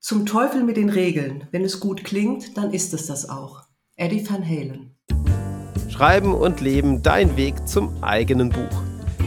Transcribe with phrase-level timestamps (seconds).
[0.00, 1.48] Zum Teufel mit den Regeln.
[1.50, 3.64] Wenn es gut klingt, dann ist es das auch.
[3.96, 4.96] Eddie Van Halen.
[5.90, 8.82] Schreiben und Leben, dein Weg zum eigenen Buch.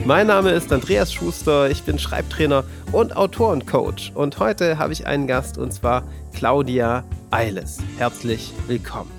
[0.05, 2.63] Mein Name ist Andreas Schuster, ich bin Schreibtrainer
[2.94, 4.13] und Autor und Coach.
[4.15, 6.04] Und heute habe ich einen Gast und zwar
[6.34, 7.79] Claudia Eiles.
[7.97, 9.12] Herzlich willkommen.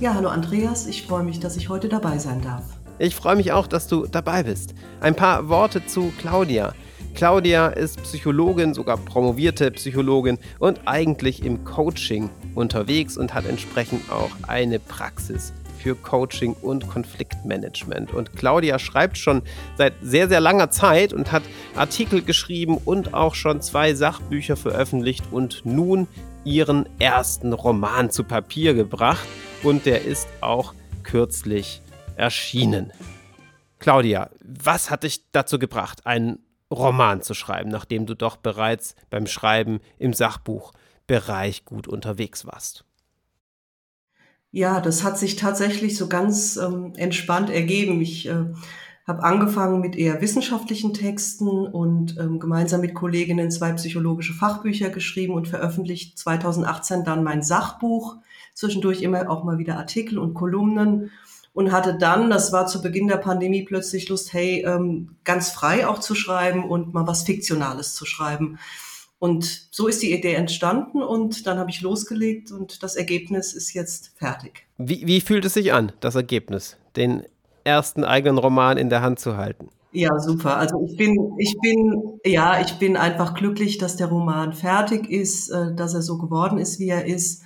[0.00, 2.64] Ja, hallo Andreas, ich freue mich, dass ich heute dabei sein darf.
[2.98, 4.74] Ich freue mich auch, dass du dabei bist.
[5.00, 6.72] Ein paar Worte zu Claudia.
[7.16, 14.28] Claudia ist Psychologin, sogar promovierte Psychologin und eigentlich im Coaching unterwegs und hat entsprechend auch
[14.46, 18.12] eine Praxis für Coaching und Konfliktmanagement.
[18.12, 19.40] Und Claudia schreibt schon
[19.78, 21.42] seit sehr, sehr langer Zeit und hat
[21.74, 26.08] Artikel geschrieben und auch schon zwei Sachbücher veröffentlicht und nun
[26.44, 29.26] ihren ersten Roman zu Papier gebracht.
[29.62, 31.80] Und der ist auch kürzlich
[32.16, 32.92] erschienen.
[33.78, 39.26] Claudia, was hat dich dazu gebracht, einen Roman zu schreiben, nachdem du doch bereits beim
[39.26, 42.84] Schreiben im Sachbuchbereich gut unterwegs warst?
[44.50, 48.00] Ja, das hat sich tatsächlich so ganz ähm, entspannt ergeben.
[48.00, 48.46] Ich äh,
[49.06, 55.34] habe angefangen mit eher wissenschaftlichen Texten und ähm, gemeinsam mit Kolleginnen zwei psychologische Fachbücher geschrieben
[55.34, 58.16] und veröffentlicht 2018 dann mein Sachbuch.
[58.54, 61.10] Zwischendurch immer auch mal wieder Artikel und Kolumnen
[61.56, 65.88] und hatte dann, das war zu Beginn der Pandemie, plötzlich Lust, hey, ähm, ganz frei
[65.88, 68.58] auch zu schreiben und mal was Fiktionales zu schreiben.
[69.18, 73.72] Und so ist die Idee entstanden und dann habe ich losgelegt und das Ergebnis ist
[73.72, 74.66] jetzt fertig.
[74.76, 77.22] Wie, wie fühlt es sich an, das Ergebnis, den
[77.64, 79.70] ersten eigenen Roman in der Hand zu halten?
[79.92, 80.58] Ja, super.
[80.58, 85.48] Also ich bin, ich bin, ja, ich bin einfach glücklich, dass der Roman fertig ist,
[85.48, 87.44] äh, dass er so geworden ist, wie er ist.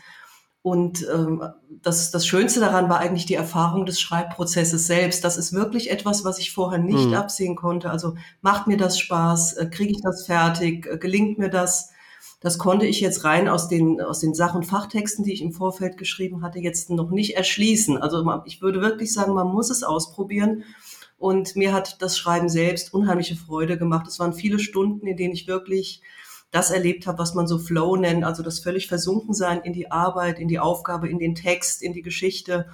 [0.62, 1.42] Und ähm,
[1.82, 5.24] das, das Schönste daran war eigentlich die Erfahrung des Schreibprozesses selbst.
[5.24, 7.14] Das ist wirklich etwas, was ich vorher nicht mhm.
[7.14, 7.90] absehen konnte.
[7.90, 11.90] Also macht mir das Spaß, äh, kriege ich das fertig, äh, gelingt mir das?
[12.40, 15.52] Das konnte ich jetzt rein aus den, aus den Sach- und Fachtexten, die ich im
[15.52, 17.96] Vorfeld geschrieben hatte, jetzt noch nicht erschließen.
[17.98, 20.64] Also ich würde wirklich sagen, man muss es ausprobieren.
[21.18, 24.06] Und mir hat das Schreiben selbst unheimliche Freude gemacht.
[24.08, 26.00] Es waren viele Stunden, in denen ich wirklich
[26.50, 30.38] das erlebt habe, was man so Flow nennt, also das völlig Versunkensein in die Arbeit,
[30.38, 32.66] in die Aufgabe, in den Text, in die Geschichte.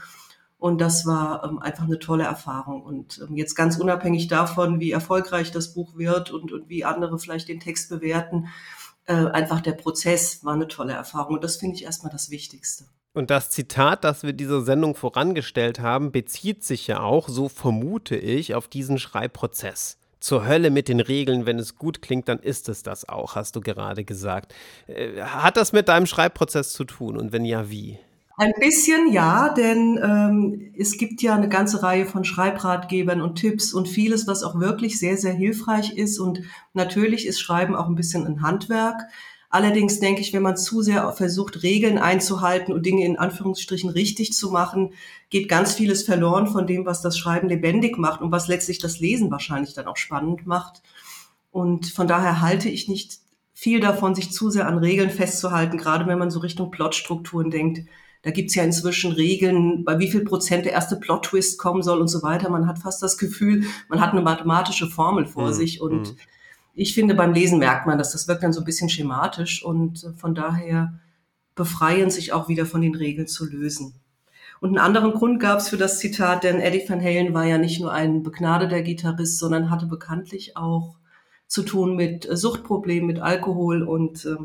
[0.59, 2.83] Und das war ähm, einfach eine tolle Erfahrung.
[2.83, 7.19] Und ähm, jetzt ganz unabhängig davon, wie erfolgreich das Buch wird und, und wie andere
[7.19, 8.49] vielleicht den Text bewerten,
[9.05, 11.35] äh, einfach der Prozess war eine tolle Erfahrung.
[11.35, 12.87] Und das finde ich erstmal das Wichtigste.
[13.13, 18.17] Und das Zitat, das wir dieser Sendung vorangestellt haben, bezieht sich ja auch, so vermute
[18.17, 21.47] ich, auf diesen Schreibprozess zur Hölle mit den Regeln.
[21.47, 24.53] Wenn es gut klingt, dann ist es das auch, hast du gerade gesagt.
[24.89, 27.99] Äh, hat das mit deinem Schreibprozess zu tun und wenn ja, wie?
[28.37, 33.73] Ein bisschen ja, denn ähm, es gibt ja eine ganze Reihe von Schreibratgebern und Tipps
[33.73, 36.19] und vieles, was auch wirklich sehr, sehr hilfreich ist.
[36.19, 36.43] Und
[36.75, 39.01] natürlich ist Schreiben auch ein bisschen ein Handwerk.
[39.49, 44.33] Allerdings denke ich, wenn man zu sehr versucht, Regeln einzuhalten und Dinge in Anführungsstrichen richtig
[44.33, 44.93] zu machen,
[45.31, 48.99] geht ganz vieles verloren von dem, was das Schreiben lebendig macht und was letztlich das
[48.99, 50.83] Lesen wahrscheinlich dann auch spannend macht.
[51.51, 53.19] Und von daher halte ich nicht
[53.55, 57.89] viel davon, sich zu sehr an Regeln festzuhalten, gerade wenn man so Richtung Plotstrukturen denkt.
[58.23, 62.09] Da gibt's ja inzwischen Regeln, bei wie viel Prozent der erste Plot-Twist kommen soll und
[62.09, 62.51] so weiter.
[62.51, 65.53] Man hat fast das Gefühl, man hat eine mathematische Formel vor mhm.
[65.53, 66.17] sich und mhm
[66.77, 70.05] ich finde, beim Lesen merkt man dass Das wirkt dann so ein bisschen schematisch und
[70.05, 71.01] äh, von daher
[71.55, 73.95] befreien, sich auch wieder von den Regeln zu lösen.
[74.61, 77.59] Und einen anderen Grund gab es für das Zitat, denn Eddie Van Halen war ja
[77.59, 80.97] nicht nur ein begnadeter Gitarrist, sondern hatte bekanntlich auch
[81.47, 84.37] zu tun mit äh, Suchtproblemen, mit Alkohol und äh,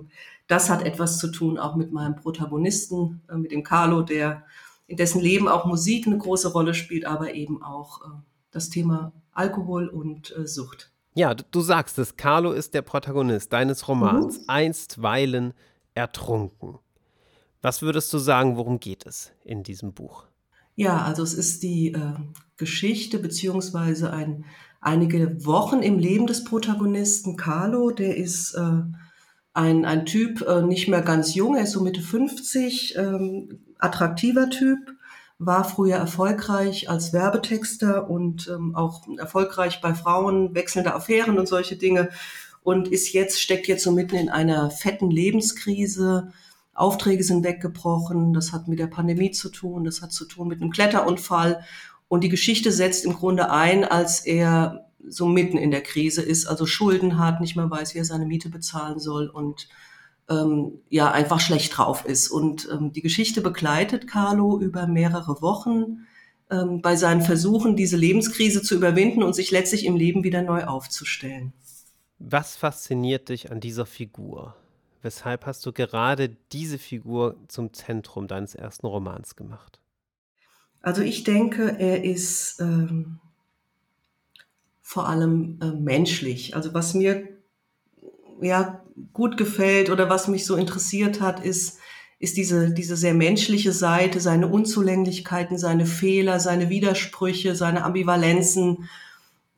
[0.47, 4.43] das hat etwas zu tun auch mit meinem Protagonisten, äh, mit dem Carlo, der
[4.87, 8.09] in dessen Leben auch Musik eine große Rolle spielt, aber eben auch äh,
[8.51, 10.90] das Thema Alkohol und äh, Sucht.
[11.13, 14.43] Ja, du, du sagst es, Carlo ist der Protagonist deines Romans, mhm.
[14.47, 15.53] einstweilen
[15.93, 16.79] ertrunken.
[17.61, 20.25] Was würdest du sagen, worum geht es in diesem Buch?
[20.75, 22.13] Ja, also es ist die äh,
[22.57, 24.45] Geschichte beziehungsweise ein,
[24.79, 27.91] einige Wochen im Leben des Protagonisten Carlo.
[27.91, 28.81] Der ist äh,
[29.53, 34.49] ein, ein Typ, äh, nicht mehr ganz jung, er ist so Mitte 50, ähm, attraktiver
[34.49, 34.79] Typ,
[35.43, 41.77] war früher erfolgreich als Werbetexter und ähm, auch erfolgreich bei Frauen, wechselnde Affären und solche
[41.77, 42.09] Dinge
[42.61, 46.31] und ist jetzt, steckt jetzt so mitten in einer fetten Lebenskrise.
[46.75, 50.61] Aufträge sind weggebrochen, das hat mit der Pandemie zu tun, das hat zu tun mit
[50.61, 51.63] einem Kletterunfall
[52.07, 56.45] und die Geschichte setzt im Grunde ein, als er so mitten in der Krise ist,
[56.45, 59.67] also Schulden hat, nicht mehr weiß, wie er seine Miete bezahlen soll und
[60.31, 62.29] ähm, ja einfach schlecht drauf ist.
[62.29, 66.07] Und ähm, die Geschichte begleitet Carlo über mehrere Wochen
[66.49, 70.63] ähm, bei seinen Versuchen, diese Lebenskrise zu überwinden und sich letztlich im Leben wieder neu
[70.63, 71.53] aufzustellen.
[72.19, 74.55] Was fasziniert dich an dieser Figur?
[75.01, 79.79] Weshalb hast du gerade diese Figur zum Zentrum deines ersten Romans gemacht?
[80.81, 83.19] Also ich denke, er ist ähm,
[84.81, 86.55] vor allem äh, menschlich.
[86.55, 87.27] Also was mir
[88.41, 88.83] ja
[89.13, 91.79] gut gefällt oder was mich so interessiert hat, ist,
[92.19, 98.89] ist diese, diese sehr menschliche Seite, seine Unzulänglichkeiten, seine Fehler, seine Widersprüche, seine Ambivalenzen,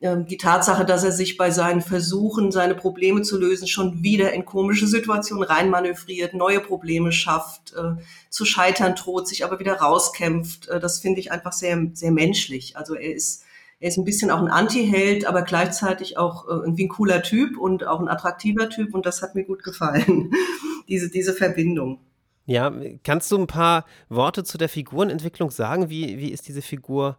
[0.04, 4.32] ähm, die Tatsache, dass er sich bei seinen Versuchen, seine Probleme zu lösen, schon wieder
[4.34, 10.68] in komische Situationen reinmanövriert, neue Probleme schafft, äh, zu scheitern droht, sich aber wieder rauskämpft.
[10.68, 12.76] Äh, das finde ich einfach sehr, sehr menschlich.
[12.76, 13.43] Also er ist,
[13.80, 17.58] er ist ein bisschen auch ein Anti-Held, aber gleichzeitig auch äh, irgendwie ein cooler Typ
[17.58, 20.32] und auch ein attraktiver Typ und das hat mir gut gefallen,
[20.88, 22.00] diese, diese Verbindung.
[22.46, 22.72] Ja,
[23.02, 25.88] kannst du ein paar Worte zu der Figurenentwicklung sagen?
[25.88, 27.18] Wie, wie ist diese Figur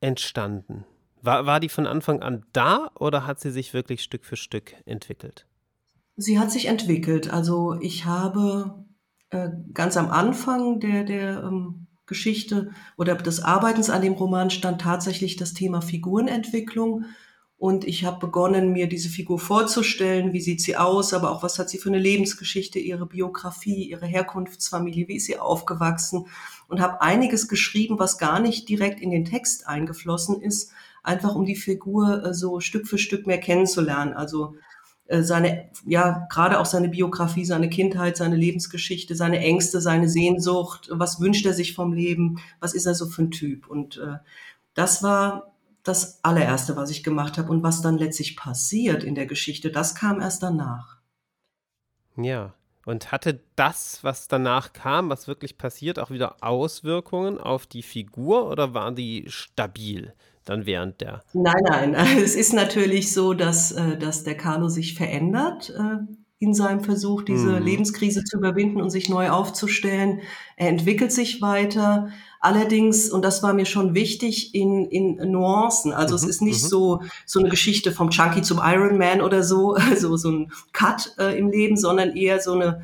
[0.00, 0.84] entstanden?
[1.20, 4.74] War, war die von Anfang an da oder hat sie sich wirklich Stück für Stück
[4.86, 5.46] entwickelt?
[6.16, 7.30] Sie hat sich entwickelt.
[7.30, 8.84] Also ich habe
[9.30, 14.80] äh, ganz am Anfang der, der ähm, Geschichte oder des Arbeitens an dem Roman stand
[14.80, 17.06] tatsächlich das Thema Figurenentwicklung.
[17.56, 21.58] Und ich habe begonnen, mir diese Figur vorzustellen, wie sieht sie aus, aber auch was
[21.58, 26.26] hat sie für eine Lebensgeschichte, ihre Biografie, ihre Herkunftsfamilie, wie ist sie aufgewachsen?
[26.68, 30.72] Und habe einiges geschrieben, was gar nicht direkt in den Text eingeflossen ist,
[31.02, 34.12] einfach um die Figur äh, so Stück für Stück mehr kennenzulernen.
[34.14, 34.56] Also
[35.08, 41.20] seine, ja, gerade auch seine Biografie, seine Kindheit, seine Lebensgeschichte, seine Ängste, seine Sehnsucht, was
[41.20, 43.66] wünscht er sich vom Leben, was ist er so für ein Typ.
[43.66, 44.18] Und äh,
[44.74, 47.50] das war das allererste, was ich gemacht habe.
[47.50, 50.96] Und was dann letztlich passiert in der Geschichte, das kam erst danach.
[52.16, 52.54] Ja.
[52.86, 58.50] Und hatte das, was danach kam, was wirklich passiert, auch wieder Auswirkungen auf die Figur
[58.50, 60.12] oder waren die stabil?
[60.44, 61.22] Dann während der.
[61.32, 61.94] Nein, nein.
[62.22, 65.98] Es ist natürlich so, dass, äh, dass der Carlo sich verändert äh,
[66.38, 67.64] in seinem Versuch, diese mhm.
[67.64, 70.20] Lebenskrise zu überwinden und sich neu aufzustellen.
[70.56, 72.08] Er entwickelt sich weiter.
[72.40, 75.92] Allerdings, und das war mir schon wichtig, in, in Nuancen.
[75.92, 76.68] Also mhm, es ist nicht mhm.
[76.68, 81.14] so, so eine Geschichte vom Chunky zum Iron Man oder so, also so ein Cut
[81.18, 82.82] äh, im Leben, sondern eher so eine,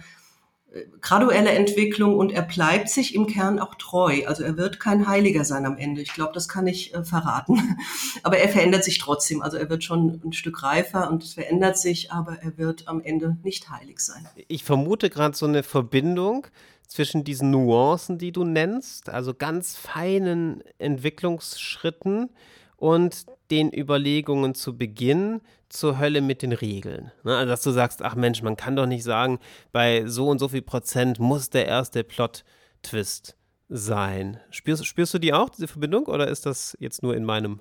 [1.00, 4.22] graduelle Entwicklung und er bleibt sich im Kern auch treu.
[4.26, 6.00] Also er wird kein Heiliger sein am Ende.
[6.00, 7.76] Ich glaube, das kann ich äh, verraten.
[8.22, 9.42] Aber er verändert sich trotzdem.
[9.42, 13.00] Also er wird schon ein Stück reifer und es verändert sich, aber er wird am
[13.00, 14.26] Ende nicht heilig sein.
[14.48, 16.46] Ich vermute gerade so eine Verbindung
[16.86, 22.30] zwischen diesen Nuancen, die du nennst, also ganz feinen Entwicklungsschritten
[22.76, 25.40] und den Überlegungen zu Beginn
[25.70, 27.10] zur Hölle mit den Regeln.
[27.24, 27.36] Ne?
[27.36, 29.38] Also, dass du sagst, ach Mensch, man kann doch nicht sagen,
[29.72, 33.36] bei so und so viel Prozent muss der erste Plot-Twist
[33.68, 34.38] sein.
[34.50, 37.60] Spürst, spürst du die auch, diese Verbindung, oder ist das jetzt nur in meinem,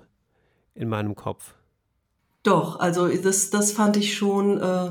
[0.74, 1.54] in meinem Kopf?
[2.42, 4.90] Doch, also das, das fand ich schon äh,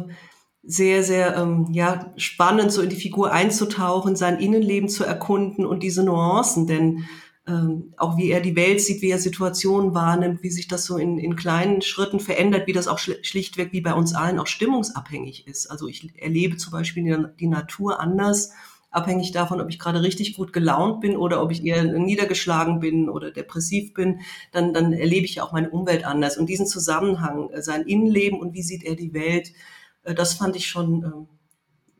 [0.63, 5.83] sehr, sehr ähm, ja, spannend, so in die Figur einzutauchen, sein Innenleben zu erkunden und
[5.83, 7.05] diese Nuancen, denn
[7.49, 10.97] ähm, auch wie er die Welt sieht, wie er Situationen wahrnimmt, wie sich das so
[10.97, 15.47] in, in kleinen Schritten verändert, wie das auch schlichtweg wie bei uns allen auch stimmungsabhängig
[15.47, 15.67] ist.
[15.67, 18.51] Also ich erlebe zum Beispiel die, Natur anders,
[18.91, 23.09] abhängig davon, ob ich gerade richtig gut gelaunt bin oder ob ich eher niedergeschlagen bin
[23.09, 24.21] oder depressiv bin,
[24.51, 26.37] dann, dann erlebe ich auch meine Umwelt anders.
[26.37, 29.53] Und diesen Zusammenhang, äh, sein Innenleben und wie sieht er die Welt,
[30.03, 31.27] äh, das fand ich schon ähm,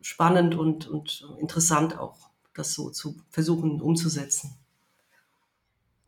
[0.02, 4.59] spannend und, und interessant auch, das so zu versuchen umzusetzen.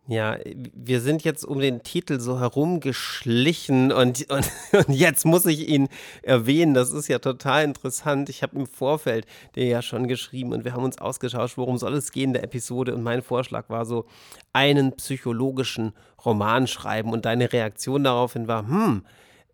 [0.08, 0.38] Ja,
[0.74, 4.52] wir sind jetzt um den Titel so herumgeschlichen und, und,
[4.88, 5.90] und, jetzt muss ich ihn
[6.24, 6.74] erwähnen.
[6.74, 8.28] Das ist ja total interessant.
[8.30, 11.94] Ich habe im Vorfeld dir ja schon geschrieben und wir haben uns ausgetauscht, worum soll
[11.94, 12.96] es gehen in der Episode.
[12.96, 14.06] Und mein Vorschlag war so,
[14.54, 15.94] einen psychologischen
[16.26, 17.12] Roman schreiben.
[17.12, 19.06] Und deine Reaktion daraufhin war, hm,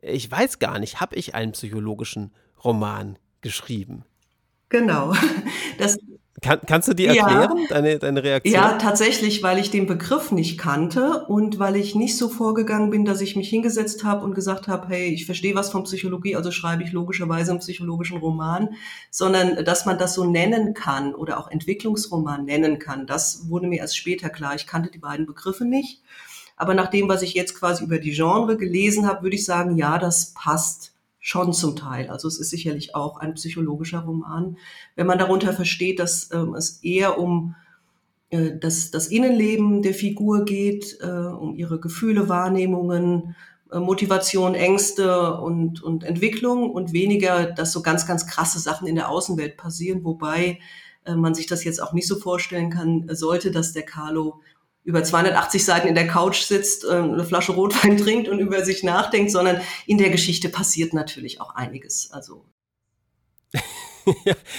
[0.01, 2.31] ich weiß gar nicht, habe ich einen psychologischen
[2.63, 4.05] Roman geschrieben?
[4.69, 5.13] Genau.
[5.77, 5.97] Das
[6.41, 8.53] kann, kannst du die erklären, ja, deine, deine Reaktion?
[8.53, 13.05] Ja, tatsächlich, weil ich den Begriff nicht kannte und weil ich nicht so vorgegangen bin,
[13.05, 16.51] dass ich mich hingesetzt habe und gesagt habe, hey, ich verstehe was von Psychologie, also
[16.51, 18.69] schreibe ich logischerweise einen psychologischen Roman,
[19.09, 23.79] sondern dass man das so nennen kann oder auch Entwicklungsroman nennen kann, das wurde mir
[23.79, 24.53] erst später klar.
[24.53, 26.03] Ich kannte die beiden Begriffe nicht.
[26.55, 29.77] Aber nach dem, was ich jetzt quasi über die Genre gelesen habe, würde ich sagen,
[29.77, 30.93] ja, das passt
[31.27, 32.09] schon zum Teil.
[32.09, 34.55] Also es ist sicherlich auch ein psychologischer Roman.
[34.95, 37.53] Wenn man darunter versteht, dass ähm, es eher um
[38.29, 43.35] äh, das, das Innenleben der Figur geht, äh, um ihre Gefühle, Wahrnehmungen,
[43.73, 48.95] äh, Motivation, Ängste und, und Entwicklung und weniger, dass so ganz, ganz krasse Sachen in
[48.95, 50.59] der Außenwelt passieren, wobei
[51.03, 54.39] äh, man sich das jetzt auch nicht so vorstellen kann, sollte, dass der Carlo
[54.87, 58.83] über 280 Seiten in der Couch sitzt, äh, eine Flasche Rotwein trinkt und über sich
[58.83, 62.09] nachdenkt, sondern in der Geschichte passiert natürlich auch einiges.
[62.11, 62.45] Also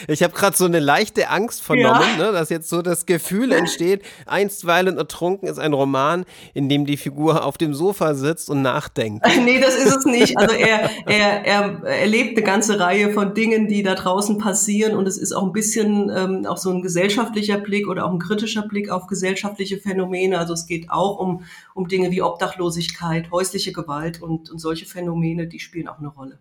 [0.08, 2.26] ich habe gerade so eine leichte Angst vernommen, ja.
[2.26, 6.24] ne, dass jetzt so das Gefühl entsteht, einstweilen ertrunken ist ein Roman,
[6.54, 9.26] in dem die Figur auf dem Sofa sitzt und nachdenkt.
[9.44, 10.36] nee, das ist es nicht.
[10.36, 15.06] Also er, er, er erlebt eine ganze Reihe von Dingen, die da draußen passieren und
[15.06, 18.62] es ist auch ein bisschen ähm, auch so ein gesellschaftlicher Blick oder auch ein kritischer
[18.62, 20.38] Blick auf gesellschaftliche Phänomene.
[20.38, 25.46] Also es geht auch um, um Dinge wie Obdachlosigkeit, häusliche Gewalt und, und solche Phänomene,
[25.46, 26.38] die spielen auch eine Rolle.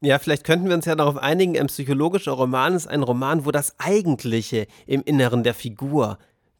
[0.00, 3.50] Ja, vielleicht könnten wir uns ja darauf einigen, ein psychologischer Roman ist ein Roman, wo
[3.50, 6.18] das Eigentliche im Inneren der Figur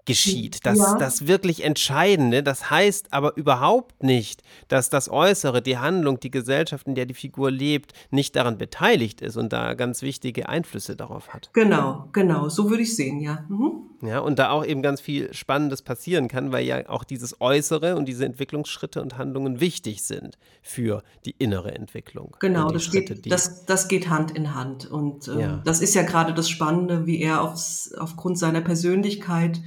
[0.09, 0.67] geschieht.
[0.67, 0.97] Das, ja.
[0.99, 2.43] das wirklich Entscheidende.
[2.43, 7.15] Das heißt aber überhaupt nicht, dass das Äußere, die Handlung, die Gesellschaft, in der die
[7.15, 11.51] Figur lebt, nicht daran beteiligt ist und da ganz wichtige Einflüsse darauf hat.
[11.53, 12.49] Genau, genau.
[12.49, 13.45] So würde ich sehen, ja.
[13.49, 13.83] Mhm.
[14.01, 17.97] Ja, und da auch eben ganz viel Spannendes passieren kann, weil ja auch dieses Äußere
[17.97, 22.37] und diese Entwicklungsschritte und Handlungen wichtig sind für die innere Entwicklung.
[22.39, 24.89] Genau, das, Schritte, geht, das, das geht Hand in Hand.
[24.89, 25.63] Und ähm, ja.
[25.65, 29.61] das ist ja gerade das Spannende, wie er aufs, aufgrund seiner Persönlichkeit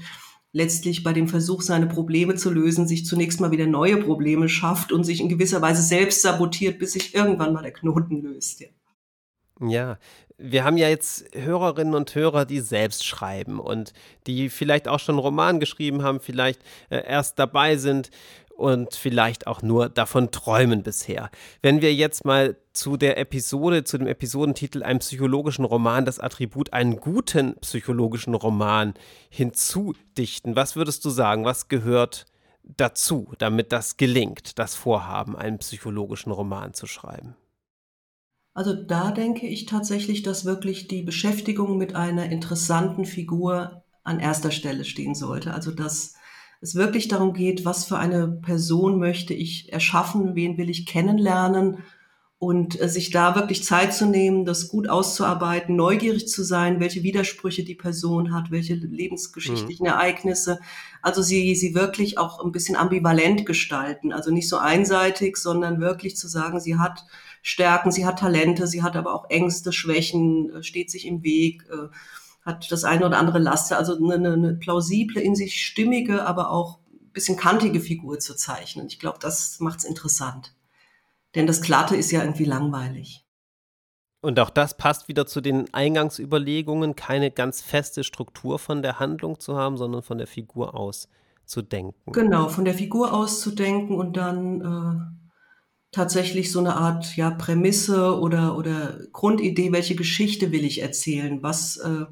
[0.53, 4.91] letztlich bei dem Versuch, seine Probleme zu lösen, sich zunächst mal wieder neue Probleme schafft
[4.91, 8.61] und sich in gewisser Weise selbst sabotiert, bis sich irgendwann mal der Knoten löst.
[8.61, 8.67] Ja.
[9.61, 9.97] Ja,
[10.37, 13.93] wir haben ja jetzt Hörerinnen und Hörer, die selbst schreiben und
[14.25, 18.09] die vielleicht auch schon einen Roman geschrieben haben, vielleicht äh, erst dabei sind
[18.61, 21.29] und vielleicht auch nur davon träumen bisher.
[21.61, 26.73] Wenn wir jetzt mal zu der Episode, zu dem Episodentitel einem psychologischen Roman das Attribut
[26.73, 28.95] einen guten psychologischen Roman
[29.29, 32.25] hinzudichten, was würdest du sagen, was gehört
[32.63, 37.35] dazu, damit das gelingt, das Vorhaben, einen psychologischen Roman zu schreiben?
[38.53, 44.51] Also da denke ich tatsächlich, dass wirklich die Beschäftigung mit einer interessanten Figur an erster
[44.51, 45.53] Stelle stehen sollte.
[45.53, 46.15] Also dass
[46.59, 51.79] es wirklich darum geht, was für eine Person möchte ich erschaffen, wen will ich kennenlernen
[52.41, 57.03] und äh, sich da wirklich Zeit zu nehmen, das gut auszuarbeiten, neugierig zu sein, welche
[57.03, 59.91] Widersprüche die Person hat, welche lebensgeschichtlichen mhm.
[59.91, 60.59] Ereignisse.
[61.03, 66.17] Also sie, sie wirklich auch ein bisschen ambivalent gestalten, also nicht so einseitig, sondern wirklich
[66.17, 67.05] zu sagen, sie hat
[67.41, 71.63] Stärken, sie hat Talente, sie hat aber auch Ängste, Schwächen, äh, steht sich im Weg,
[71.71, 71.87] äh,
[72.43, 76.79] hat das eine oder andere Laster, also eine, eine plausible, in sich stimmige, aber auch
[76.91, 78.87] ein bisschen kantige Figur zu zeichnen.
[78.87, 80.55] Ich glaube, das macht es interessant.
[81.35, 83.25] Denn das Glatte ist ja irgendwie langweilig.
[84.21, 89.39] Und auch das passt wieder zu den Eingangsüberlegungen, keine ganz feste Struktur von der Handlung
[89.39, 91.07] zu haben, sondern von der Figur aus
[91.45, 92.11] zu denken.
[92.11, 95.20] Genau, von der Figur aus zu denken und dann äh,
[95.91, 101.43] tatsächlich so eine Art ja, Prämisse oder, oder Grundidee, welche Geschichte will ich erzählen?
[101.43, 102.05] Was, äh,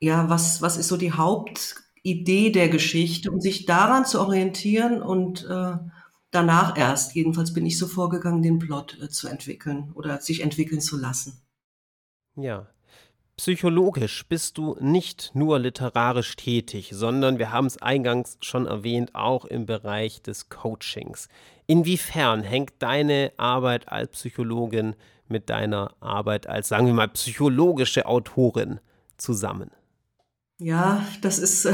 [0.00, 5.44] ja, was, was ist so die Hauptidee der Geschichte und sich daran zu orientieren und
[5.48, 5.76] äh,
[6.30, 10.80] danach erst, jedenfalls bin ich so vorgegangen, den Plot äh, zu entwickeln oder sich entwickeln
[10.80, 11.40] zu lassen.
[12.36, 12.68] Ja.
[13.36, 19.44] Psychologisch bist du nicht nur literarisch tätig, sondern wir haben es eingangs schon erwähnt, auch
[19.44, 21.28] im Bereich des Coachings.
[21.66, 24.94] Inwiefern hängt deine Arbeit als Psychologin
[25.28, 28.80] mit deiner Arbeit als, sagen wir mal, psychologische Autorin
[29.16, 29.70] zusammen?
[30.58, 31.72] Ja, das ist äh,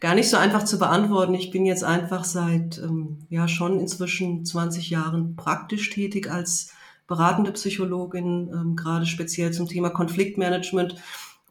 [0.00, 1.34] gar nicht so einfach zu beantworten.
[1.34, 6.72] Ich bin jetzt einfach seit ähm, ja schon inzwischen 20 Jahren praktisch tätig als
[7.06, 10.96] beratende Psychologin, ähm, gerade speziell zum Thema Konfliktmanagement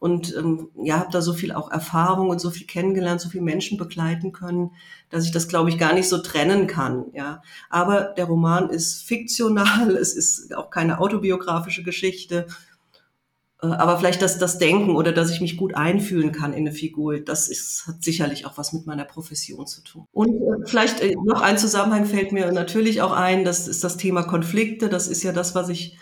[0.00, 3.40] und ähm, ja, habe da so viel auch Erfahrung und so viel kennengelernt, so viel
[3.40, 4.70] Menschen begleiten können,
[5.10, 7.06] dass ich das, glaube ich, gar nicht so trennen kann.
[7.14, 12.46] Ja, aber der Roman ist fiktional, es ist auch keine autobiografische Geschichte.
[13.60, 16.72] Äh, aber vielleicht das, das Denken oder dass ich mich gut einfühlen kann in eine
[16.72, 20.04] Figur, das ist, hat sicherlich auch was mit meiner Profession zu tun.
[20.12, 23.96] Und äh, vielleicht äh, noch ein Zusammenhang fällt mir natürlich auch ein, das ist das
[23.96, 24.88] Thema Konflikte.
[24.88, 25.98] Das ist ja das, was ich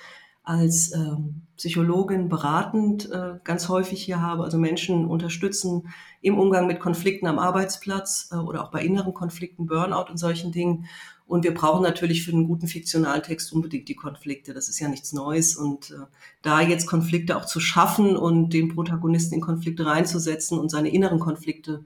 [0.46, 6.78] als ähm, Psychologin beratend äh, ganz häufig hier habe, also Menschen unterstützen im Umgang mit
[6.78, 10.86] Konflikten am Arbeitsplatz äh, oder auch bei inneren Konflikten, Burnout und solchen Dingen.
[11.26, 14.54] Und wir brauchen natürlich für einen guten fiktionalen Text unbedingt die Konflikte.
[14.54, 15.56] Das ist ja nichts Neues.
[15.56, 16.06] Und äh,
[16.42, 21.18] da jetzt Konflikte auch zu schaffen und den Protagonisten in Konflikte reinzusetzen und seine inneren
[21.18, 21.84] Konflikte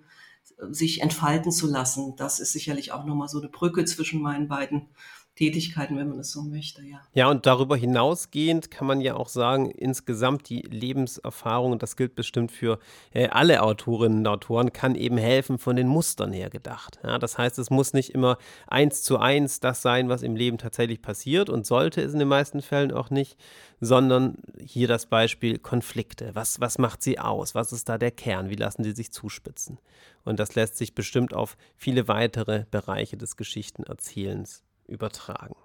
[0.59, 4.49] äh, sich entfalten zu lassen, das ist sicherlich auch nochmal so eine Brücke zwischen meinen
[4.49, 4.89] beiden
[5.41, 7.01] Tätigkeiten, wenn man es so möchte, ja.
[7.15, 12.15] Ja, und darüber hinausgehend kann man ja auch sagen, insgesamt die Lebenserfahrung, und das gilt
[12.15, 12.79] bestimmt für
[13.15, 16.99] äh, alle Autorinnen und Autoren, kann eben helfen, von den Mustern her gedacht.
[17.03, 20.59] Ja, das heißt, es muss nicht immer eins zu eins das sein, was im Leben
[20.59, 23.39] tatsächlich passiert und sollte es in den meisten Fällen auch nicht,
[23.81, 26.35] sondern hier das Beispiel Konflikte.
[26.35, 27.55] Was, was macht sie aus?
[27.55, 28.51] Was ist da der Kern?
[28.51, 29.79] Wie lassen sie sich zuspitzen?
[30.23, 35.57] Und das lässt sich bestimmt auf viele weitere Bereiche des Geschichtenerzählens übertragen.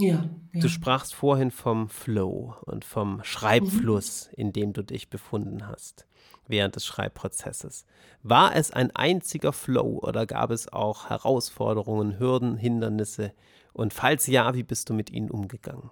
[0.00, 0.60] Ja, ja.
[0.60, 4.34] Du sprachst vorhin vom Flow und vom Schreibfluss, mhm.
[4.36, 6.06] in dem du dich befunden hast
[6.46, 7.84] während des Schreibprozesses.
[8.22, 13.32] War es ein einziger Flow oder gab es auch Herausforderungen, Hürden, Hindernisse?
[13.72, 15.90] Und falls ja, wie bist du mit ihnen umgegangen?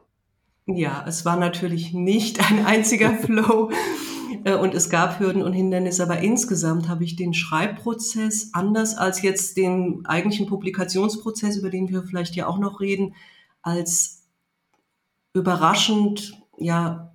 [0.69, 3.71] Ja, es war natürlich nicht ein einziger Flow
[4.45, 9.23] äh, und es gab Hürden und Hindernisse, aber insgesamt habe ich den Schreibprozess anders als
[9.23, 13.15] jetzt den eigentlichen Publikationsprozess, über den wir vielleicht ja auch noch reden,
[13.63, 14.25] als
[15.35, 17.13] überraschend, ja,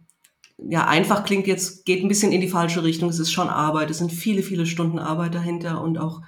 [0.58, 3.10] ja, einfach klingt jetzt, geht ein bisschen in die falsche Richtung.
[3.10, 3.90] Es ist schon Arbeit.
[3.90, 6.22] Es sind viele, viele Stunden Arbeit dahinter und auch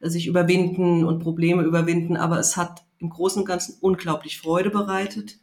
[0.00, 2.16] äh, sich überwinden und Probleme überwinden.
[2.16, 5.38] Aber es hat im Großen und Ganzen unglaublich Freude bereitet.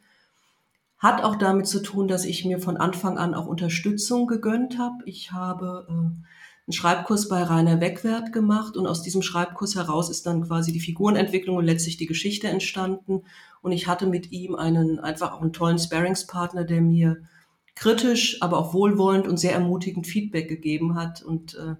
[1.04, 5.04] Hat auch damit zu tun, dass ich mir von Anfang an auch Unterstützung gegönnt habe.
[5.04, 10.24] Ich habe äh, einen Schreibkurs bei Rainer Wegwert gemacht und aus diesem Schreibkurs heraus ist
[10.24, 13.24] dann quasi die Figurenentwicklung und letztlich die Geschichte entstanden.
[13.60, 17.18] Und ich hatte mit ihm einen einfach auch einen tollen Sparringspartner, der mir
[17.74, 21.22] kritisch, aber auch wohlwollend und sehr ermutigend Feedback gegeben hat.
[21.22, 21.74] Und äh,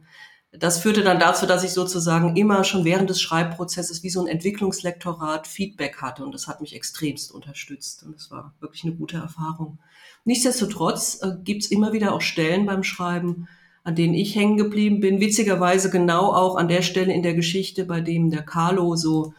[0.59, 4.29] das führte dann dazu, dass ich sozusagen immer schon während des Schreibprozesses wie so ein
[4.29, 6.25] Entwicklungslektorat Feedback hatte.
[6.25, 8.05] Und das hat mich extremst unterstützt.
[8.05, 9.79] Und es war wirklich eine gute Erfahrung.
[10.25, 13.49] Nichtsdestotrotz äh, gibt's immer wieder auch Stellen beim Schreiben,
[13.83, 15.21] an denen ich hängen geblieben bin.
[15.21, 19.35] Witzigerweise genau auch an der Stelle in der Geschichte, bei dem der Carlo so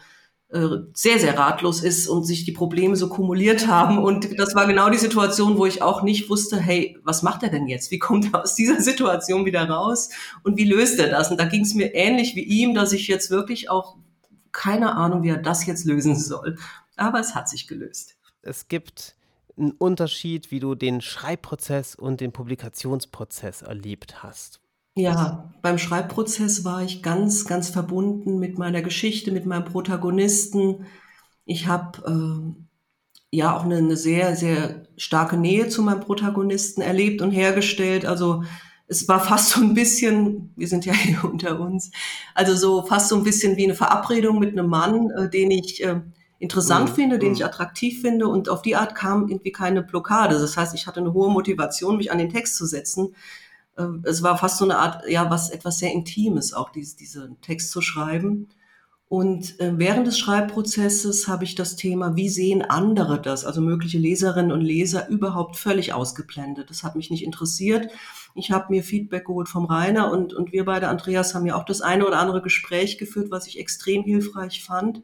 [0.94, 3.98] sehr, sehr ratlos ist und sich die Probleme so kumuliert haben.
[3.98, 7.50] Und das war genau die Situation, wo ich auch nicht wusste, hey, was macht er
[7.50, 7.92] denn jetzt?
[7.92, 10.10] Wie kommt er aus dieser Situation wieder raus?
[10.44, 11.32] Und wie löst er das?
[11.32, 13.98] Und da ging es mir ähnlich wie ihm, dass ich jetzt wirklich auch
[14.52, 16.58] keine Ahnung, wie er das jetzt lösen soll.
[16.96, 18.16] Aber es hat sich gelöst.
[18.42, 19.16] Es gibt
[19.58, 24.62] einen Unterschied, wie du den Schreibprozess und den Publikationsprozess erlebt hast.
[24.98, 30.86] Ja, beim Schreibprozess war ich ganz, ganz verbunden mit meiner Geschichte, mit meinem Protagonisten.
[31.44, 37.22] Ich habe äh, ja auch eine, eine sehr, sehr starke Nähe zu meinem Protagonisten erlebt
[37.22, 38.06] und hergestellt.
[38.06, 38.44] Also
[38.88, 41.92] es war fast so ein bisschen, wir sind ja hier unter uns,
[42.34, 45.84] also so fast so ein bisschen wie eine Verabredung mit einem Mann, äh, den ich
[45.84, 46.00] äh,
[46.40, 46.94] interessant mhm.
[46.94, 47.36] finde, den mhm.
[47.36, 50.40] ich attraktiv finde und auf die Art kam irgendwie keine Blockade.
[50.40, 53.14] Das heißt, ich hatte eine hohe Motivation, mich an den Text zu setzen
[54.04, 57.72] es war fast so eine Art, ja, was etwas sehr Intimes, auch dies, diesen Text
[57.72, 58.48] zu schreiben.
[59.08, 64.00] Und äh, während des Schreibprozesses habe ich das Thema, wie sehen andere das, also mögliche
[64.00, 66.70] Leserinnen und Leser, überhaupt völlig ausgeblendet.
[66.70, 67.92] Das hat mich nicht interessiert.
[68.34, 71.66] Ich habe mir Feedback geholt vom Rainer und, und wir beide, Andreas, haben ja auch
[71.66, 75.04] das eine oder andere Gespräch geführt, was ich extrem hilfreich fand.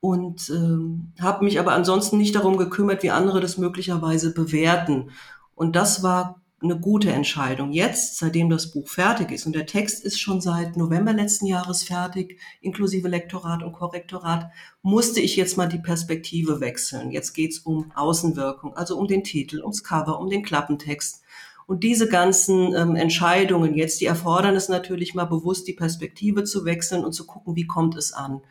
[0.00, 5.10] Und ähm, habe mich aber ansonsten nicht darum gekümmert, wie andere das möglicherweise bewerten.
[5.54, 7.72] Und das war eine gute Entscheidung.
[7.72, 11.82] Jetzt, seitdem das Buch fertig ist und der Text ist schon seit November letzten Jahres
[11.84, 14.50] fertig, inklusive Lektorat und Korrektorat,
[14.82, 17.10] musste ich jetzt mal die Perspektive wechseln.
[17.10, 21.22] Jetzt geht's um Außenwirkung, also um den Titel, ums Cover, um den Klappentext.
[21.66, 26.64] Und diese ganzen ähm, Entscheidungen jetzt, die erfordern es natürlich mal bewusst, die Perspektive zu
[26.64, 28.42] wechseln und zu gucken, wie kommt es an.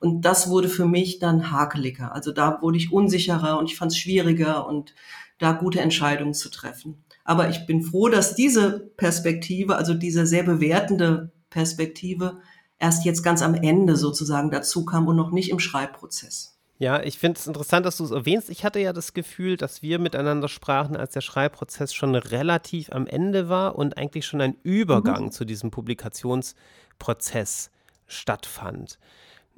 [0.00, 2.12] Und das wurde für mich dann hakeliger.
[2.14, 4.94] Also da wurde ich unsicherer und ich fand es schwieriger und
[5.38, 7.03] da gute Entscheidungen zu treffen.
[7.24, 12.38] Aber ich bin froh, dass diese Perspektive, also diese sehr bewertende Perspektive,
[12.78, 16.54] erst jetzt ganz am Ende sozusagen dazu kam und noch nicht im Schreibprozess.
[16.78, 18.50] Ja, ich finde es interessant, dass du es erwähnst.
[18.50, 23.06] Ich hatte ja das Gefühl, dass wir miteinander sprachen, als der Schreibprozess schon relativ am
[23.06, 25.30] Ende war und eigentlich schon ein Übergang mhm.
[25.30, 27.70] zu diesem Publikationsprozess
[28.06, 28.98] stattfand.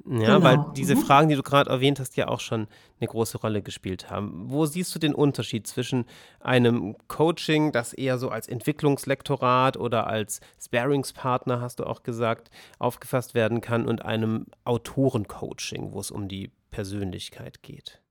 [0.05, 0.43] Ja, genau.
[0.43, 1.01] weil diese mhm.
[1.01, 2.67] Fragen, die du gerade erwähnt hast, ja auch schon
[2.99, 4.49] eine große Rolle gespielt haben.
[4.49, 6.05] Wo siehst du den Unterschied zwischen
[6.39, 13.33] einem Coaching, das eher so als Entwicklungslektorat oder als Sparingspartner, hast du auch gesagt, aufgefasst
[13.33, 18.01] werden kann, und einem Autorencoaching, wo es um die Persönlichkeit geht?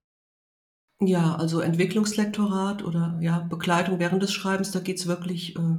[1.00, 5.78] Ja, also Entwicklungslektorat oder ja, Begleitung während des Schreibens, da geht es wirklich äh,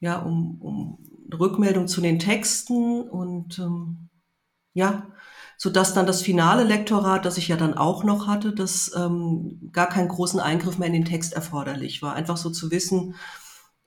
[0.00, 0.98] ja, um, um
[1.32, 4.09] Rückmeldung zu den Texten und ähm,
[4.74, 5.06] ja,
[5.56, 9.70] so dass dann das finale Lektorat, das ich ja dann auch noch hatte, dass ähm,
[9.72, 12.14] gar keinen großen Eingriff mehr in den Text erforderlich war.
[12.14, 13.14] Einfach so zu wissen,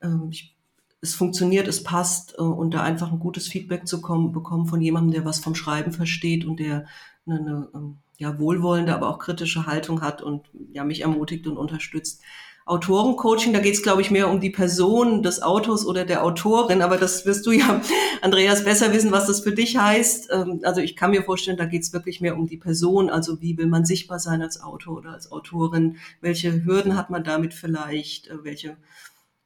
[0.01, 0.55] ähm, ich,
[1.01, 4.81] es funktioniert, es passt äh, und da einfach ein gutes Feedback zu kommen, bekommen von
[4.81, 6.85] jemandem, der was vom Schreiben versteht und der
[7.25, 11.57] eine, eine ähm, ja, wohlwollende, aber auch kritische Haltung hat und ja mich ermutigt und
[11.57, 12.21] unterstützt.
[12.65, 16.81] Autorencoaching, da geht es, glaube ich, mehr um die Person des Autors oder der Autorin,
[16.81, 17.81] aber das wirst du ja,
[18.21, 20.29] Andreas, besser wissen, was das für dich heißt.
[20.31, 23.41] Ähm, also ich kann mir vorstellen, da geht es wirklich mehr um die Person, also
[23.41, 27.53] wie will man sichtbar sein als Autor oder als Autorin, welche Hürden hat man damit
[27.53, 28.77] vielleicht, äh, welche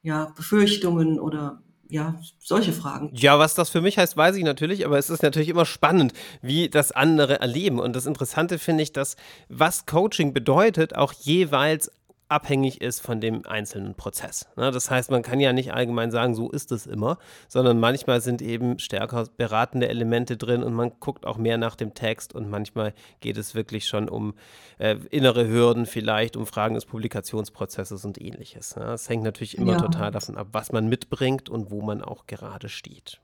[0.04, 3.12] ja, Befürchtungen oder ja, solche Fragen.
[3.14, 6.14] Ja, was das für mich heißt, weiß ich natürlich, aber es ist natürlich immer spannend,
[6.42, 7.80] wie das andere erleben.
[7.80, 9.16] Und das Interessante finde ich, dass
[9.50, 11.92] was Coaching bedeutet, auch jeweils
[12.30, 14.48] abhängig ist von dem einzelnen Prozess.
[14.56, 14.72] Ne?
[14.72, 18.42] Das heißt, man kann ja nicht allgemein sagen, so ist es immer, sondern manchmal sind
[18.42, 22.94] eben stärker beratende Elemente drin und man guckt auch mehr nach dem Text und manchmal
[23.22, 24.34] geht es wirklich schon um
[24.78, 28.76] äh, innere Hürden vielleicht, um Fragen des Publikationsprozesses und ähnliches.
[28.76, 28.86] Ne?
[28.86, 29.80] Das hängt natürlich immer ja.
[29.80, 33.20] total davon ab, was man mitbringt und wo man auch gerade steht.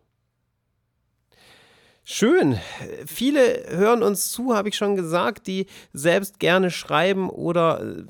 [2.05, 2.59] Schön.
[3.05, 8.03] Viele hören uns zu, habe ich schon gesagt, die selbst gerne schreiben oder äh,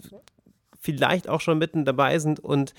[0.84, 2.74] vielleicht auch schon mitten dabei sind und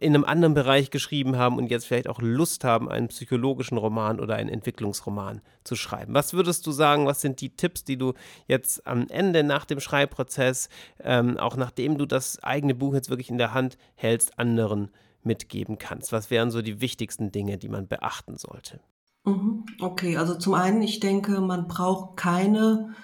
[0.00, 4.20] in einem anderen Bereich geschrieben haben und jetzt vielleicht auch Lust haben, einen psychologischen Roman
[4.20, 6.12] oder einen Entwicklungsroman zu schreiben.
[6.12, 8.12] Was würdest du sagen, was sind die Tipps, die du
[8.46, 10.68] jetzt am Ende nach dem Schreibprozess,
[11.02, 14.90] ähm, auch nachdem du das eigene Buch jetzt wirklich in der Hand hältst, anderen
[15.22, 16.12] mitgeben kannst?
[16.12, 18.80] Was wären so die wichtigsten Dinge, die man beachten sollte?
[19.24, 19.64] Mhm.
[19.80, 22.94] Okay, also zum einen, ich denke, man braucht keine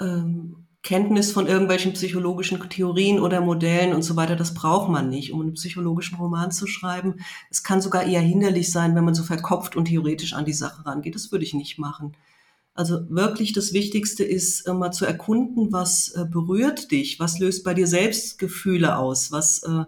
[0.00, 5.32] ähm, Kenntnis von irgendwelchen psychologischen Theorien oder Modellen und so weiter, das braucht man nicht,
[5.32, 7.16] um einen psychologischen Roman zu schreiben.
[7.50, 10.86] Es kann sogar eher hinderlich sein, wenn man so verkopft und theoretisch an die Sache
[10.86, 11.16] rangeht.
[11.16, 12.12] Das würde ich nicht machen.
[12.72, 17.74] Also wirklich das Wichtigste ist, mal zu erkunden, was äh, berührt dich, was löst bei
[17.74, 19.86] dir selbst Gefühle aus, was äh,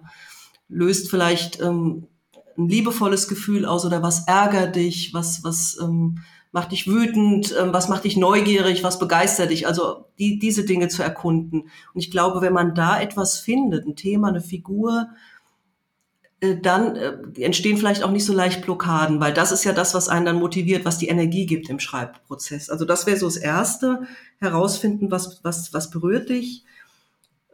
[0.69, 2.09] löst vielleicht ähm,
[2.57, 6.19] ein liebevolles Gefühl aus oder was ärgert dich, was, was ähm,
[6.53, 10.89] macht dich wütend, ähm, was macht dich neugierig, was begeistert dich, also die, diese Dinge
[10.89, 11.63] zu erkunden.
[11.93, 15.09] Und ich glaube, wenn man da etwas findet, ein Thema, eine Figur,
[16.41, 19.95] äh, dann äh, entstehen vielleicht auch nicht so leicht Blockaden, weil das ist ja das,
[19.95, 22.71] was einen dann motiviert, was die Energie gibt im Schreibprozess.
[22.71, 24.07] Also das wäre so das Erste,
[24.39, 26.65] herausfinden, was, was, was berührt dich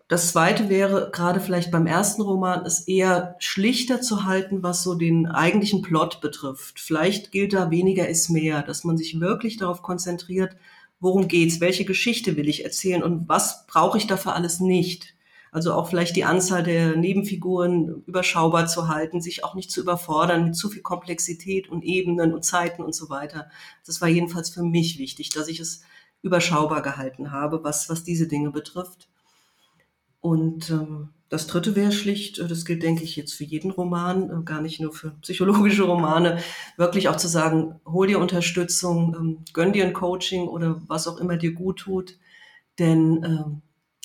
[0.09, 4.95] das zweite wäre, gerade vielleicht beim ersten Roman, es eher schlichter zu halten, was so
[4.95, 6.79] den eigentlichen Plot betrifft.
[6.79, 10.57] Vielleicht gilt da weniger ist mehr, dass man sich wirklich darauf konzentriert,
[11.01, 15.15] worum geht's, welche Geschichte will ich erzählen und was brauche ich dafür alles nicht.
[15.53, 20.45] Also auch vielleicht die Anzahl der Nebenfiguren überschaubar zu halten, sich auch nicht zu überfordern
[20.45, 23.49] mit zu viel Komplexität und Ebenen und Zeiten und so weiter.
[23.87, 25.83] Das war jedenfalls für mich wichtig, dass ich es
[26.23, 29.09] überschaubar gehalten habe, was, was diese Dinge betrifft.
[30.25, 34.31] Und ähm, das dritte wäre schlicht, äh, das gilt, denke ich, jetzt für jeden Roman,
[34.31, 36.39] äh, gar nicht nur für psychologische Romane,
[36.79, 41.19] wirklich auch zu sagen, hol dir Unterstützung, ähm, gönn dir ein Coaching oder was auch
[41.19, 42.19] immer dir gut tut.
[42.79, 43.61] Denn ähm,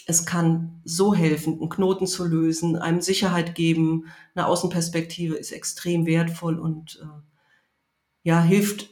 [0.07, 4.07] es kann so helfen, einen Knoten zu lösen, einem Sicherheit geben.
[4.35, 7.21] Eine Außenperspektive ist extrem wertvoll und äh,
[8.23, 8.89] ja, hilft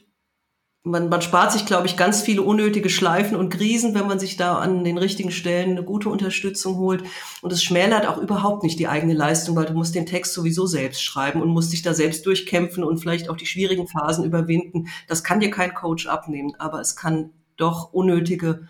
[0.88, 4.38] man, man spart sich, glaube ich, ganz viele unnötige Schleifen und Krisen, wenn man sich
[4.38, 7.04] da an den richtigen Stellen eine gute Unterstützung holt.
[7.42, 10.66] Und es schmälert auch überhaupt nicht die eigene Leistung, weil du musst den Text sowieso
[10.66, 14.88] selbst schreiben und musst dich da selbst durchkämpfen und vielleicht auch die schwierigen Phasen überwinden.
[15.08, 18.68] Das kann dir kein Coach abnehmen, aber es kann doch unnötige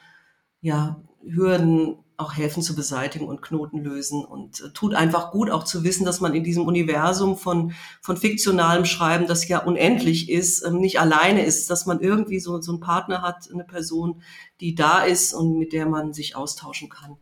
[0.61, 5.63] ja, Hürden auch helfen zu beseitigen und Knoten lösen und äh, tut einfach gut auch
[5.63, 10.65] zu wissen, dass man in diesem Universum von, von fiktionalem Schreiben, das ja unendlich ist,
[10.65, 14.23] ähm, nicht alleine ist, dass man irgendwie so, so einen Partner hat, eine Person,
[14.59, 17.17] die da ist und mit der man sich austauschen kann.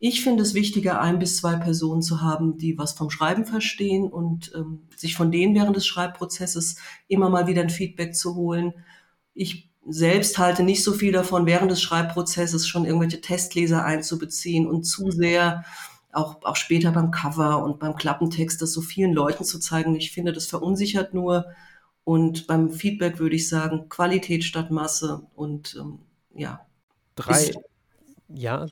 [0.00, 4.10] Ich finde es wichtiger, ein bis zwei Personen zu haben, die was vom Schreiben verstehen
[4.10, 8.74] und ähm, sich von denen während des Schreibprozesses immer mal wieder ein Feedback zu holen.
[9.34, 14.84] Ich selbst halte nicht so viel davon, während des Schreibprozesses schon irgendwelche Testleser einzubeziehen und
[14.84, 15.64] zu sehr
[16.12, 19.96] auch, auch später beim Cover und beim Klappentext das so vielen Leuten zu zeigen.
[19.96, 21.46] Ich finde, das verunsichert nur.
[22.04, 26.00] Und beim Feedback würde ich sagen, Qualität statt Masse und ähm,
[26.34, 26.66] ja.
[27.14, 27.52] Drei,
[28.28, 28.66] ja.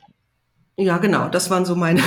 [0.81, 2.01] Ja, genau, das waren so meine,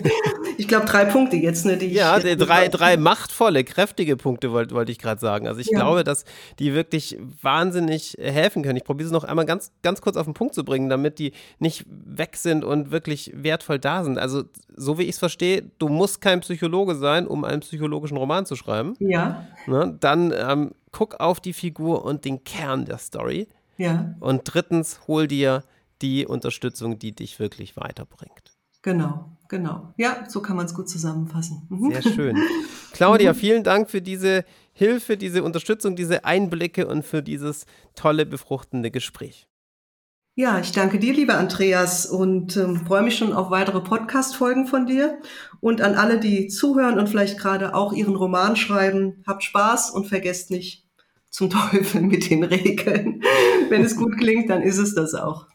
[0.56, 4.74] ich glaube, drei Punkte jetzt, ne, die Ja, ich drei, drei machtvolle, kräftige Punkte wollte
[4.74, 5.46] wollt ich gerade sagen.
[5.46, 5.78] Also ich ja.
[5.78, 6.24] glaube, dass
[6.58, 8.78] die wirklich wahnsinnig helfen können.
[8.78, 11.32] Ich probiere es noch einmal ganz, ganz kurz auf den Punkt zu bringen, damit die
[11.58, 14.18] nicht weg sind und wirklich wertvoll da sind.
[14.18, 18.46] Also so wie ich es verstehe, du musst kein Psychologe sein, um einen psychologischen Roman
[18.46, 18.94] zu schreiben.
[19.00, 19.46] Ja.
[19.66, 19.98] Ne?
[20.00, 23.48] Dann ähm, guck auf die Figur und den Kern der Story.
[23.76, 24.14] Ja.
[24.20, 25.62] Und drittens, hol dir
[26.04, 28.52] die Unterstützung, die dich wirklich weiterbringt.
[28.82, 29.94] Genau, genau.
[29.96, 31.66] Ja, so kann man es gut zusammenfassen.
[31.70, 31.92] Mhm.
[31.92, 32.36] Sehr schön.
[32.92, 33.36] Claudia, mhm.
[33.36, 37.64] vielen Dank für diese Hilfe, diese Unterstützung, diese Einblicke und für dieses
[37.94, 39.48] tolle, befruchtende Gespräch.
[40.34, 44.84] Ja, ich danke dir, lieber Andreas, und ähm, freue mich schon auf weitere Podcast-Folgen von
[44.84, 45.18] dir.
[45.60, 50.08] Und an alle, die zuhören und vielleicht gerade auch ihren Roman schreiben, habt Spaß und
[50.08, 50.86] vergesst nicht
[51.30, 53.22] zum Teufel mit den Regeln.
[53.70, 55.46] Wenn es gut klingt, dann ist es das auch.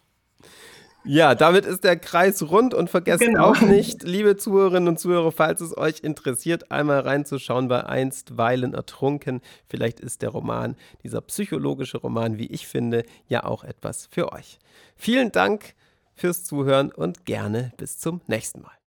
[1.11, 3.49] Ja, damit ist der Kreis rund und vergesst Genau.
[3.49, 9.41] auch nicht, liebe Zuhörerinnen und Zuhörer, falls es euch interessiert, einmal reinzuschauen bei Einstweilen ertrunken.
[9.67, 14.59] Vielleicht ist der Roman, dieser psychologische Roman, wie ich finde, ja auch etwas für euch.
[14.95, 15.73] Vielen Dank
[16.13, 18.78] fürs Zuhören und gerne bis zum nächsten Mal.